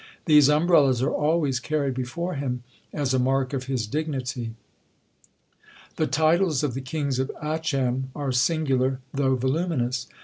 [0.25, 4.55] These umbrellas are always carried before him as a mark of his dignity.
[5.97, 10.07] The titles of the kings of Achem are singular, though voluminous.